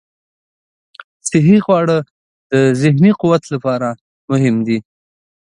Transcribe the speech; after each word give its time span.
صحي 1.29 1.57
خواړه 1.65 1.97
د 2.51 2.53
ذهني 2.81 3.11
قوت 3.21 3.43
لپاره 3.53 3.89
مهم 4.31 4.55
دي. 4.67 4.77